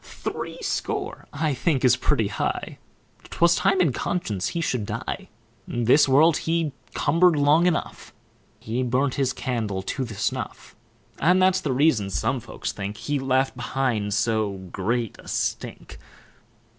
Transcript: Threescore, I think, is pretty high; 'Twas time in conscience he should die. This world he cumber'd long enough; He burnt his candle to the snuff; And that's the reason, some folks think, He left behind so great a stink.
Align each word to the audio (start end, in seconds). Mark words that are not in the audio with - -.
Threescore, 0.03 1.27
I 1.31 1.53
think, 1.53 1.85
is 1.85 1.95
pretty 1.95 2.29
high; 2.29 2.79
'Twas 3.29 3.55
time 3.57 3.79
in 3.79 3.93
conscience 3.93 4.47
he 4.47 4.59
should 4.59 4.87
die. 4.87 5.29
This 5.67 6.09
world 6.09 6.37
he 6.37 6.71
cumber'd 6.95 7.35
long 7.35 7.67
enough; 7.67 8.11
He 8.59 8.81
burnt 8.81 9.13
his 9.13 9.31
candle 9.31 9.83
to 9.83 10.03
the 10.03 10.15
snuff; 10.15 10.75
And 11.19 11.39
that's 11.39 11.61
the 11.61 11.71
reason, 11.71 12.09
some 12.09 12.39
folks 12.39 12.71
think, 12.71 12.97
He 12.97 13.19
left 13.19 13.55
behind 13.55 14.15
so 14.15 14.53
great 14.71 15.17
a 15.19 15.27
stink. 15.27 15.99